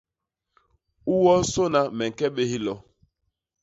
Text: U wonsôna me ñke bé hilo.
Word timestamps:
U 1.11 1.13
wonsôna 1.23 1.81
me 1.97 2.05
ñke 2.11 2.25
bé 2.35 2.43
hilo. 2.51 2.75